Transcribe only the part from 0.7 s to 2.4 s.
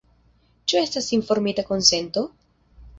Ĉu estas informita konsento?